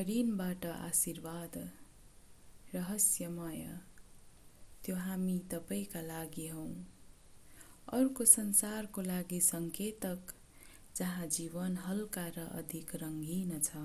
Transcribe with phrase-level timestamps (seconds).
[0.00, 1.56] हरिणबाट आशीर्वाद
[2.74, 3.64] रहस्यमय
[4.84, 6.64] त्यो हामी तपाईँका लागि हौ।
[7.92, 10.32] अर्को संसारको लागि सङ्केतक
[10.96, 13.84] जहाँ जीवन हल्का र अधिक रङ्गीन छ।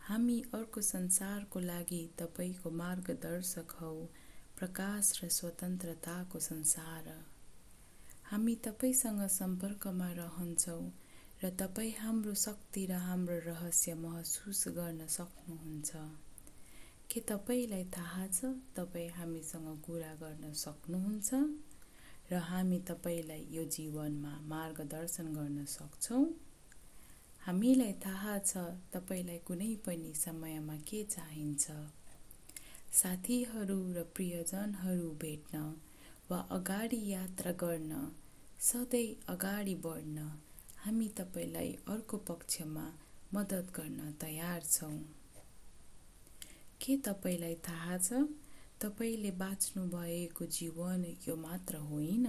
[0.00, 3.94] हामी अर्को संसारको लागि तपाईँको मार्गदर्शक हौ
[4.58, 7.12] प्रकाश र स्वतन्त्रताको संसार।
[8.24, 10.84] हामी तपाईँसँग सम्पर्कमा रहन्छौँ
[11.44, 15.90] र तपाईँ हाम्रो शक्ति र हाम्रो रहस्य महसुस गर्न सक्नुहुन्छ।
[17.10, 18.44] के तपाईँलाई थाहा छ?
[18.76, 21.34] तपाईँ हामीसँग कुरा गर्न सक्नुहुन्छ
[22.32, 26.24] र हामी तपाईँलाई यो जीवनमा मार्गदर्शन गर्न सक्छौँ।
[27.40, 28.56] हामीलाई थाहा छ
[28.92, 31.70] तपाईँलाई कुनै पनि समयमा के चाहिन्छ।
[32.92, 35.60] साथीहरू र प्रियजनहरू भेट्न
[36.30, 37.92] वा अगाडि यात्रा गर्न
[38.60, 40.18] सधैँ अगाडि बढ्न
[40.84, 42.92] हामी तपाईँलाई अर्को पक्षमा
[43.34, 44.98] मद्दत गर्न तयार छौँ।
[46.80, 48.12] के तपाईँलाई थाहा छ
[48.80, 52.26] तपाईँले बाँच्नु भएको जीवन यो मात्र होइन?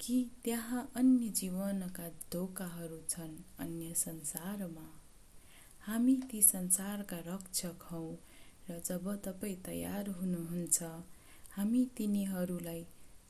[0.00, 4.88] कि त्यहाँ अन्य जीवनका धोकाहरू छन् अन्य संसारमा?
[5.80, 8.14] हामी ती संसारका रक्षक हौ
[8.70, 10.82] र जब तपाईँ तयार हुनुहुन्छ
[11.50, 12.86] हामी तिनीहरूलाई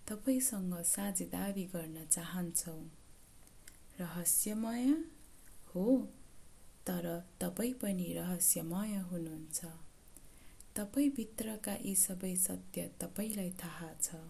[0.08, 3.01] तपाईँसँग साझेदारी गर्न चाहन्छौँ।
[4.02, 4.84] रहस्यमय
[5.74, 5.86] हो
[6.86, 7.06] तर
[7.40, 9.64] तपाईँ पनि रहस्यमय हुनुहुन्छ।
[10.76, 14.22] तपाईँभित्रका यी सबै सत्य तपाईँलाई थाहा छ।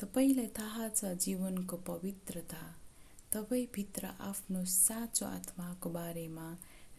[0.00, 2.62] तपाईँलाई थाहा छ जीवनको पवित्रता।
[3.32, 6.48] तपाईँभित्र आफ्नो साँचो आत्माको बारेमा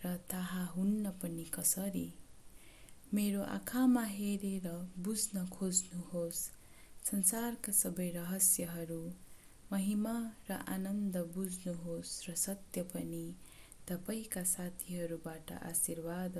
[0.05, 2.07] र थाहा हुन्न पनि कसरी?
[3.13, 6.41] मेरो आँखामा हेरेर बुझ्न खोज्नुहोस्।
[7.03, 9.01] संसारका सबै रहस्यहरू
[9.71, 10.13] महिमा
[10.49, 13.23] र आनन्द बुझ्नुहोस् र सत्य पनि।
[13.87, 16.37] तपाईँका साथीहरूबाट आशीर्वाद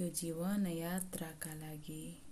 [0.00, 2.25] यो जीवन यात्राका लागि।